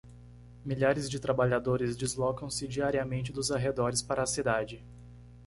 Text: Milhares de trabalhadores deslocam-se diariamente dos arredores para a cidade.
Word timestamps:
Milhares 0.65 1.07
de 1.07 1.19
trabalhadores 1.19 1.95
deslocam-se 1.95 2.67
diariamente 2.67 3.31
dos 3.31 3.51
arredores 3.51 4.01
para 4.01 4.23
a 4.23 4.25
cidade. 4.25 4.83